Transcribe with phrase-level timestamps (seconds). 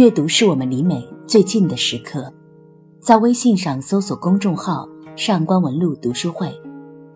[0.00, 2.32] 阅读是我们离美最近的时刻，
[3.02, 6.50] 在微信上搜索公众号“上官文露读书会”，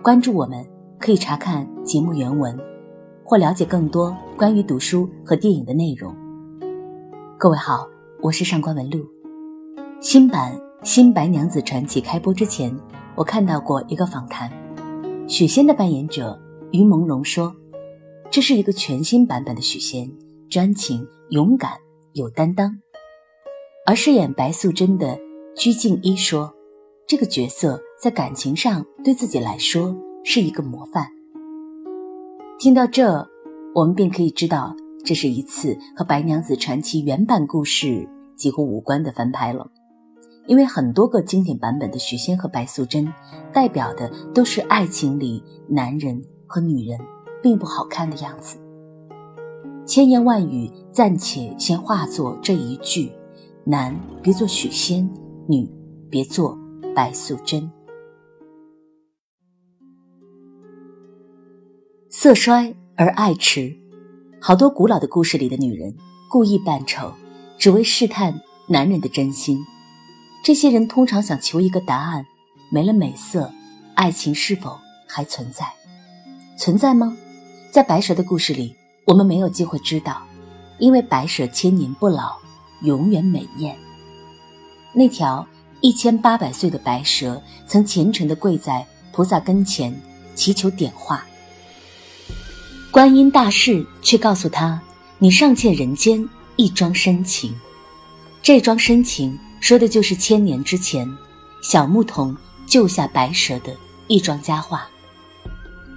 [0.00, 0.64] 关注我们，
[0.96, 2.56] 可以查看节目原文，
[3.24, 6.14] 或了解更多关于读书和电影的内容。
[7.36, 7.84] 各位好，
[8.22, 9.04] 我是上官文露。
[10.00, 12.72] 新版《新白娘子传奇》开播之前，
[13.16, 14.48] 我看到过一个访谈，
[15.26, 16.40] 许仙的扮演者
[16.70, 17.52] 于朦胧说
[18.30, 20.08] ：“这是一个全新版本的许仙，
[20.48, 21.72] 专情、勇敢。”
[22.18, 22.80] 有担当，
[23.86, 25.16] 而饰演白素贞的
[25.56, 26.52] 鞠婧祎说
[27.06, 31.06] ：“这个角色在感情上对自己来说是一个模范。”
[32.58, 33.24] 听到这，
[33.72, 39.70] 我们便可以知道，这是一次和《白娘子传奇》原版故事几乎无关的翻拍了，
[40.48, 43.12] 因为很多个经典版本的许仙和白素贞，
[43.52, 46.98] 代表的都是爱情里男人和女人
[47.40, 48.58] 并不好看的样子。
[49.88, 53.10] 千言万语暂且先化作这一句：
[53.64, 55.08] 男别做许仙，
[55.48, 55.66] 女
[56.10, 56.58] 别做
[56.94, 57.72] 白素贞。
[62.10, 63.74] 色衰而爱弛，
[64.38, 65.96] 好多古老的故事里的女人
[66.30, 67.10] 故意扮丑，
[67.56, 69.58] 只为试探男人的真心。
[70.44, 72.26] 这些人通常想求一个答案：
[72.70, 73.50] 没了美色，
[73.94, 75.64] 爱情是否还存在？
[76.58, 77.16] 存在吗？
[77.70, 78.77] 在白蛇的故事里。
[79.08, 80.20] 我们没有机会知道，
[80.76, 82.36] 因为白蛇千年不老，
[82.82, 83.74] 永远美艳。
[84.92, 85.46] 那条
[85.80, 89.98] 一千八百岁的白蛇曾虔诚地跪在菩萨跟前
[90.34, 91.24] 祈求点化，
[92.90, 94.78] 观音大士却告诉他
[95.16, 96.22] ：“你尚欠人间
[96.56, 97.58] 一桩深情。”
[98.42, 101.08] 这桩深情说的就是千年之前
[101.62, 102.36] 小牧童
[102.66, 103.74] 救下白蛇的
[104.06, 104.86] 一桩佳话。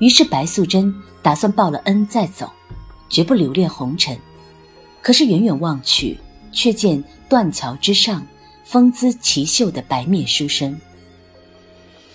[0.00, 2.50] 于是白素贞打算报了恩再走。
[3.14, 4.18] 绝不留恋红尘，
[5.00, 6.18] 可是远远望去，
[6.50, 8.26] 却见断桥之上
[8.64, 10.76] 风姿奇秀的白面书生。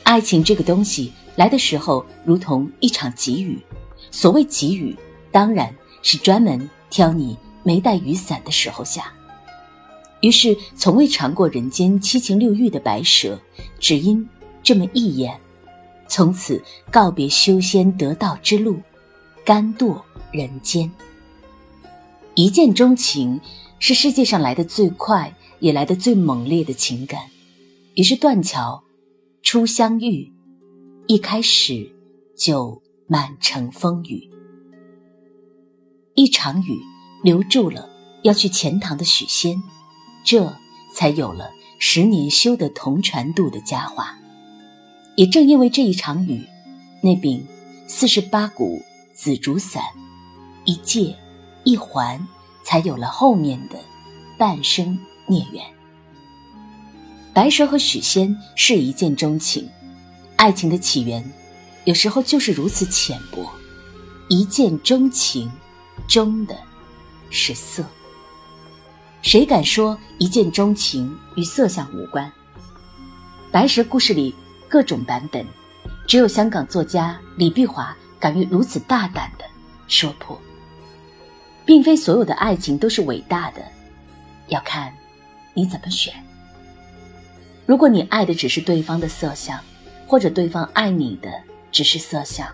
[0.04, 3.58] 爱情这个东西来的时候，如同一场急雨。
[4.12, 4.94] 所谓急雨，
[5.32, 9.10] 当然是专门挑你没带雨伞的时候下。
[10.20, 13.40] 于是，从未尝过人间七情六欲的白蛇，
[13.80, 14.28] 只因
[14.62, 15.40] 这么一眼，
[16.10, 16.62] 从此
[16.92, 18.82] 告别修仙得道之路，
[19.46, 20.02] 甘堕。
[20.32, 20.92] 人间，
[22.36, 23.42] 一见钟情
[23.80, 27.20] 是世界上来的最快也来的最猛烈的情感。
[27.96, 28.84] 于是断桥
[29.42, 30.32] 初相遇，
[31.08, 31.92] 一开始
[32.38, 34.30] 就满城风雨。
[36.14, 36.80] 一场雨
[37.24, 37.90] 留住了
[38.24, 39.62] 要去钱塘的许仙，
[40.24, 40.54] 这
[40.96, 44.20] 才有了十年修得同船渡的佳话。
[45.16, 46.46] 也正因为这一场雨，
[47.02, 47.44] 那柄
[47.88, 48.82] 四十八股
[49.14, 49.82] 紫竹伞。
[50.70, 51.16] 一借
[51.64, 52.24] 一还，
[52.64, 53.76] 才有了后面的
[54.38, 55.66] 半生孽缘。
[57.34, 59.68] 白蛇和许仙是一见钟情，
[60.36, 61.28] 爱情的起源
[61.86, 63.44] 有时候就是如此浅薄。
[64.28, 65.52] 一见钟情，
[66.08, 66.56] 钟的
[67.32, 67.84] 是色。
[69.24, 72.32] 谁敢说一见钟情与色相无关？
[73.52, 74.36] 白蛇故事里
[74.68, 75.44] 各种版本，
[76.08, 79.46] 只有香港作家李碧华敢于如此大胆的
[79.88, 80.40] 说破。
[81.70, 83.62] 并非所有的爱情都是伟大的，
[84.48, 84.92] 要看
[85.54, 86.12] 你怎么选。
[87.68, 89.56] 如果你爱的只是对方的色相，
[90.08, 91.32] 或者对方爱你的
[91.72, 92.48] 只是色相，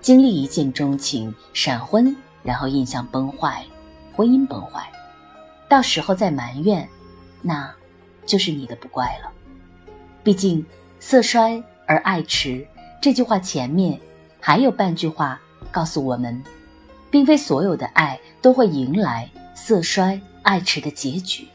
[0.00, 3.62] 经历一见钟情、闪婚，然后印象崩坏、
[4.14, 4.90] 婚姻崩坏，
[5.68, 6.88] 到时候再埋怨，
[7.42, 7.70] 那
[8.24, 9.30] 就是你的不乖了。
[10.24, 10.64] 毕竟
[10.98, 12.66] “色衰而爱迟”
[13.02, 14.00] 这句话前面
[14.40, 15.38] 还有半句话
[15.70, 16.42] 告诉我们。
[17.16, 21.48] 并非所有的爱都会迎来色衰爱弛的结局，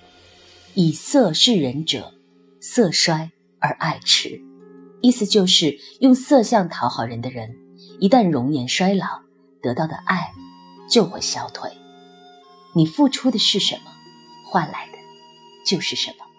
[0.73, 2.15] 以色示人者，
[2.59, 3.29] 色衰
[3.59, 4.41] 而爱弛，
[5.01, 7.55] 意思就是用色相讨好人的人，
[7.99, 9.05] 一旦容颜衰老，
[9.61, 10.31] 得到的爱
[10.89, 11.69] 就会消退。
[12.73, 13.91] 你付出的是什么，
[14.49, 14.97] 换来的
[15.63, 16.30] 就是什么。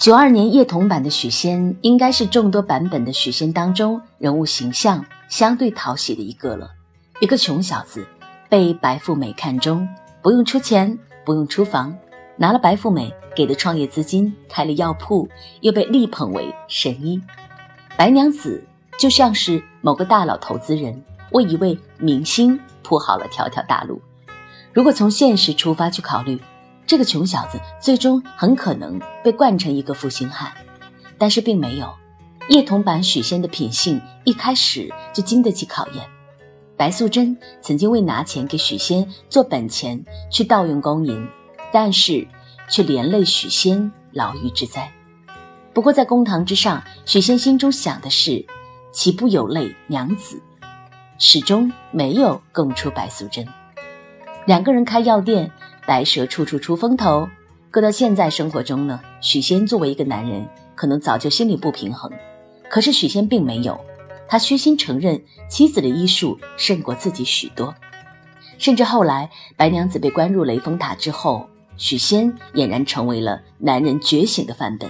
[0.00, 6.70] 九二年叶童版的许仙，应该是众多版本的许仙当中人物形象相对讨喜的一个了。
[7.20, 8.06] 一个穷小子
[8.48, 9.86] 被白富美看中，
[10.22, 11.94] 不用出钱，不用出房，
[12.38, 15.28] 拿了白富美给的创业资金开了药铺，
[15.60, 17.20] 又被力捧为神医。
[17.94, 18.64] 白娘子
[18.98, 24.00] 就像是某个大佬投资人为一位明星铺好了条条大路。
[24.72, 26.40] 如果从现实出发去考虑。
[26.90, 30.50] 这个穷小子最终很可能被惯成一个负心汉，
[31.16, 31.88] 但是并没有，
[32.48, 36.04] 叶童版许仙的品性一开始就经得起考验。
[36.76, 41.24] 白素贞曾经为拿钱给许仙做本钱去盗用公银，
[41.72, 42.26] 但是
[42.68, 44.92] 却连累许仙牢狱之灾。
[45.72, 48.44] 不过在公堂之上，许仙心中想的是：
[48.90, 50.42] 岂不有累娘子？
[51.18, 53.46] 始终没有供出白素贞。
[54.44, 55.52] 两个人开药店，
[55.90, 57.28] 白蛇处处出风头。
[57.68, 62.08] 搁到现在生活中呢，许仙作为一个男人，可能早就心里不平衡。
[62.68, 63.76] 可是许仙并没有，
[64.28, 67.74] 他虚心承认妻子的医术胜过自己许多。
[68.56, 71.44] 甚至后来白娘子被关入雷峰塔之后，
[71.76, 74.88] 许仙俨然成为了男人觉醒的范本。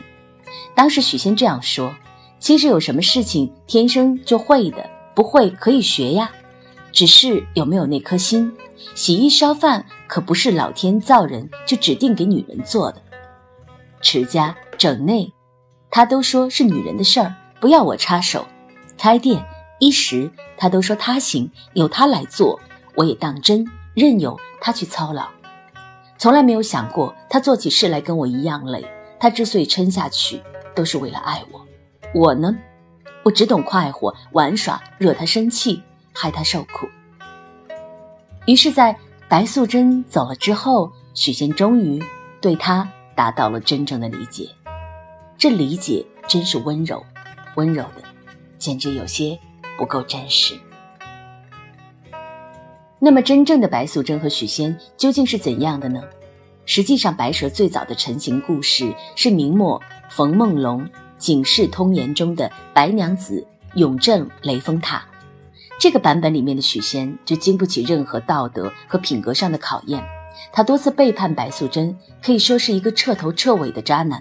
[0.74, 1.94] 当时许仙这样说
[2.38, 6.30] ：“其实有什么事情天生就会的，不会可以学呀，
[6.92, 8.52] 只是有没有那颗心。
[8.94, 13.02] 洗衣烧饭可不是老天造人就指定给女人做的，
[14.00, 15.32] 持家整内，
[15.90, 18.46] 他都说是女人的事儿，不要我插手。
[18.96, 19.44] 开店
[19.78, 22.58] 衣食，他都说他行，由他来做，
[22.94, 25.28] 我也当真，任由他去操劳。
[26.18, 28.84] 从来没有想过他做起事来跟我一样累。
[29.18, 30.40] 他之所以撑下去。”
[30.72, 31.66] 都是为了爱我，
[32.14, 32.56] 我呢，
[33.24, 36.88] 我只懂快活玩耍，惹他生气，害他受苦。
[38.46, 38.96] 于是，在
[39.28, 42.02] 白素贞走了之后，许仙终于
[42.40, 44.48] 对她达到了真正的理解。
[45.38, 47.04] 这理解真是温柔，
[47.56, 48.02] 温柔的，
[48.58, 49.38] 简直有些
[49.78, 50.58] 不够真实。
[52.98, 56.02] 那么，真正的白素贞和许仙究竟是怎样的呢？
[56.66, 59.80] 实际上，白蛇最早的成型故事是明末。
[60.12, 60.84] 冯梦龙
[61.18, 63.46] 《警世通言》中的白娘子
[63.76, 65.04] 永镇雷峰塔，
[65.80, 70.04] 这个版本里面的许仙就经不起任何道德和品格上的考验，
[70.52, 74.20] 他多次背叛白素贞，可以说是一个彻头彻尾的渣男。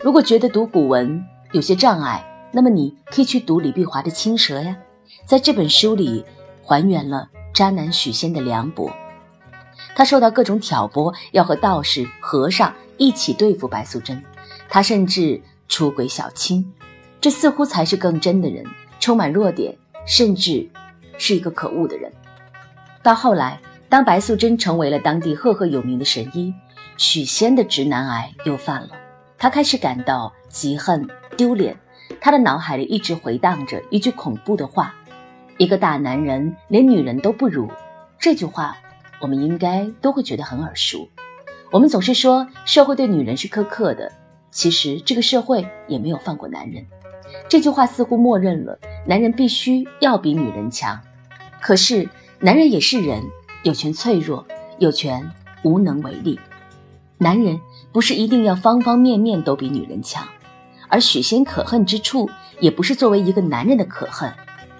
[0.00, 1.20] 如果觉得读古文
[1.50, 4.76] 有些障碍，那么你可以去读李碧华的《青蛇》呀，
[5.26, 6.24] 在这本书里
[6.62, 8.88] 还原了渣男许仙的凉薄。
[9.96, 14.22] 他受到各种挑拨，要和道士、和尚一起对付白素贞。
[14.68, 16.72] 他甚至出轨小青，
[17.20, 18.64] 这似乎才是更真的人，
[19.00, 20.68] 充满弱点，甚至
[21.18, 22.10] 是一个可恶的人。
[23.02, 26.52] 到后来，当白素贞成为了当地赫赫有名的神医，
[26.96, 28.88] 许仙的直男癌又犯了。
[29.36, 31.06] 他开始感到嫉恨、
[31.36, 31.76] 丢脸，
[32.20, 34.94] 他的脑海里一直回荡着一句恐怖的话
[35.58, 37.68] ：“一个大男人连女人都不如。”
[38.18, 38.76] 这句话，
[39.20, 41.06] 我们应该都会觉得很耳熟。
[41.70, 44.10] 我们总是说社会对女人是苛刻的。
[44.50, 46.86] 其实这个社会也没有放过男人，
[47.48, 51.00] 这句话似乎默认了男人必须要比女人强。
[51.60, 52.08] 可是
[52.40, 53.22] 男人也是人，
[53.62, 54.46] 有权脆弱，
[54.78, 55.30] 有权
[55.62, 56.38] 无能为力。
[57.18, 57.60] 男人
[57.92, 60.26] 不是一定要方方面面都比女人强，
[60.88, 62.28] 而许仙可恨之处，
[62.60, 64.32] 也不是作为一个男人的可恨，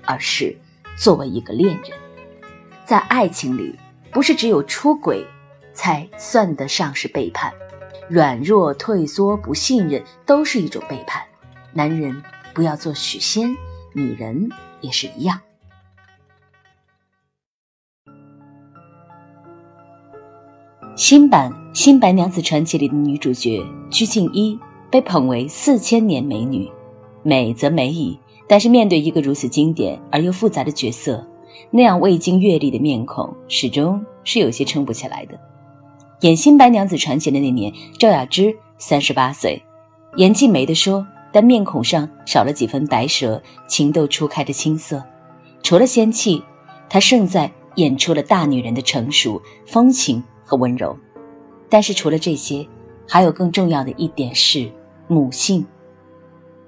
[0.05, 0.55] 而是
[0.97, 1.91] 作为一个恋人，
[2.85, 3.79] 在爱情里，
[4.11, 5.25] 不是只有出轨
[5.73, 7.53] 才算得上是背叛。
[8.09, 11.23] 软弱、退缩、不信任，都是一种背叛。
[11.73, 12.23] 男人
[12.53, 13.57] 不要做许仙，
[13.95, 14.49] 女人
[14.81, 15.41] 也是一样。
[20.97, 24.59] 新版《新白娘子传奇》里的女主角鞠婧祎
[24.91, 26.71] 被捧为四千年美女，
[27.23, 28.19] 美则美矣，
[28.49, 31.27] 但是面对一个如此经典而又复杂的角色，
[31.71, 35.39] 那样未经阅历的面孔，始终是有些撑不起来的。
[36.21, 39.61] 演《新白娘子传奇》的那年，赵雅芝三十八岁，
[40.17, 41.05] 演技没得说，
[41.35, 45.03] 但面孔上少了几分白蛇情窦初开的青涩。
[45.65, 46.41] 除了仙气，
[46.89, 50.97] 她胜在演出了大女人的成熟、风情和温柔。
[51.69, 52.65] 但是除了这些，
[53.09, 54.71] 还有更重要的一点是
[55.09, 55.67] 母性。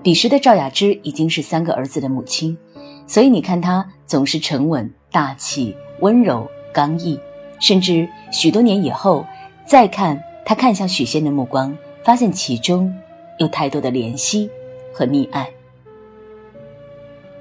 [0.03, 2.59] 彼时的赵雅芝已经是三个儿子的母亲，
[3.07, 7.21] 所以你看她总是沉稳、大气、温柔、刚毅，
[7.61, 9.25] 甚至许多年以后。
[9.65, 12.93] 再看她看向许仙的目光，发现其中
[13.39, 14.51] 有太多的怜惜
[14.93, 15.49] 和溺爱。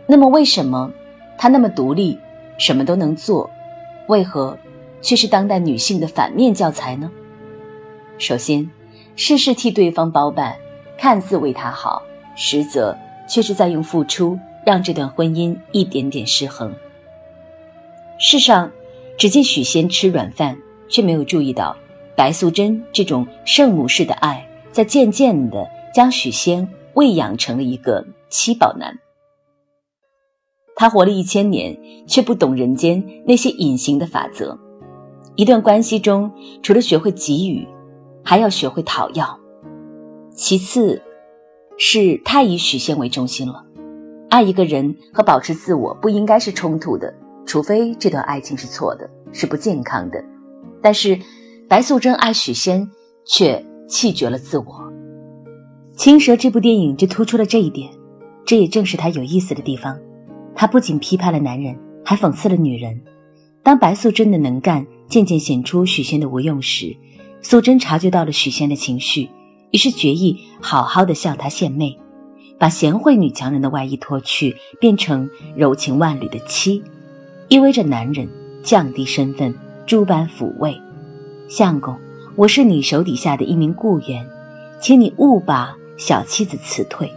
[0.08, 0.92] 那么，为什么
[1.38, 2.18] 她那么独立，
[2.58, 3.50] 什么都能做，
[4.08, 4.58] 为何
[5.02, 7.12] 却是当代女性的反面教材呢？
[8.18, 8.70] 首先，
[9.16, 10.56] 事事替对方包办，
[10.98, 12.02] 看似为他好，
[12.36, 12.98] 实则
[13.28, 16.74] 却是在用付出让这段婚姻一点点失衡。
[18.18, 18.72] 世上，
[19.18, 21.76] 只见许仙吃软饭，却没有注意到。
[22.16, 29.00] 白素贞这种圣母式的爱，在渐渐的将许仙喂养成了一个七宝男。
[30.76, 31.74] 他活了一千年，
[32.06, 34.60] 却不懂人间那些隐形的法则。
[35.36, 36.30] 一段关系中，
[36.62, 37.66] 除了学会给予，
[38.26, 39.40] 还要学会讨要。
[40.32, 41.02] 其次，
[41.78, 43.66] 是太以许仙为中心了。
[44.30, 50.22] 爱一个人和保持自我不应该是冲突的，除非这段爱情是错的，是不健康的。
[50.82, 51.18] 但是
[51.70, 52.86] 白素贞爱许仙，
[53.26, 54.66] 却弃绝了自我。
[55.96, 57.90] 《青蛇》这部电影就突出了这一点，
[58.46, 59.98] 这也正是它有意思的地方。
[60.54, 63.02] 它不仅批判了男人，还讽刺了女人。
[63.64, 66.96] 当白素贞的能干渐渐显出许仙的无用时，
[67.42, 69.30] 素贞察觉到了许仙的情绪，
[69.72, 71.98] 于是决意好好的向他献媚，
[72.60, 76.84] 把贤惠女强人的外衣脱去，变成柔情万缕的妻，
[77.48, 78.28] 意味着男人
[78.62, 80.76] 降低身份，诸般抚慰。
[81.48, 81.98] 相公，
[82.36, 84.28] 我是你手底下的一名雇员，
[84.80, 87.12] 请你勿把小妻子辞退。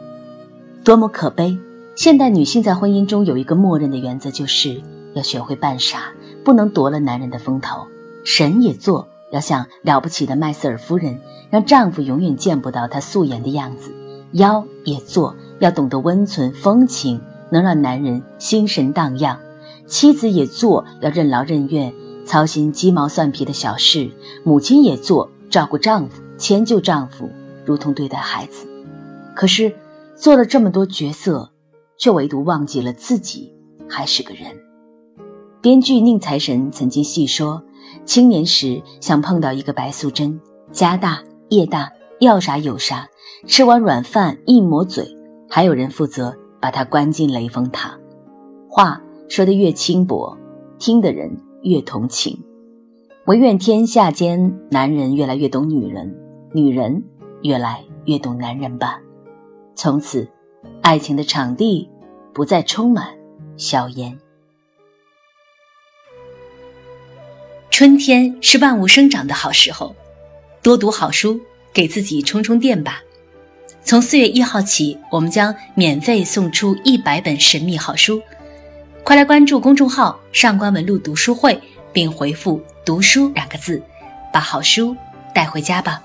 [0.85, 1.57] 多么可悲！
[1.95, 4.81] 现代女性在婚姻中有一个默认的原则，就是
[5.15, 6.13] 要学会扮傻，
[6.45, 7.87] 不能夺了男人的风头。
[8.25, 9.07] 神也做。
[9.31, 11.21] 要像了不起的麦瑟尔夫人，
[11.51, 13.91] 让丈夫永远见不到她素颜的样子；
[14.33, 17.21] 妖也做，要懂得温存风情，
[17.51, 19.37] 能让男人心神荡漾；
[19.87, 21.93] 妻子也做，要任劳任怨，
[22.25, 24.11] 操心鸡毛蒜皮的小事；
[24.45, 27.29] 母亲也做，照顾丈夫，迁就丈夫，
[27.69, 28.67] 如同对待孩子。
[29.37, 29.73] 可是，
[30.17, 31.53] 做了这么多角色，
[31.99, 33.53] 却唯独忘记了自己
[33.87, 34.51] 还是个人。
[35.61, 37.63] 编剧宁财神曾经细说。
[38.05, 40.39] 青年时想碰到一个白素贞，
[40.73, 43.09] 家大业大，要啥有啥，
[43.47, 45.07] 吃完软饭一抹嘴，
[45.49, 47.99] 还有人负责把她关进雷峰塔。
[48.69, 50.37] 话说得越轻薄，
[50.79, 52.39] 听的人越同情。
[53.27, 56.15] 唯愿天下间男人越来越懂女人，
[56.53, 57.03] 女人
[57.43, 59.01] 越来越懂男人吧。
[59.75, 60.29] 从此，
[60.83, 61.89] 爱情的场地
[62.35, 63.17] 不再充满
[63.57, 64.19] 硝烟。
[67.71, 69.95] 春天是万物生长的好时候，
[70.63, 71.41] 多读好书，
[71.73, 73.01] 给自己充充电吧。
[73.85, 78.21] 从四月一号起，我们将免费送出一百本神秘好书，
[79.05, 81.61] 快来关注公众号“上官文露读书会”，
[81.93, 83.81] 并回复“读书”两个字，
[84.33, 84.97] 把好书
[85.33, 86.03] 带回家吧。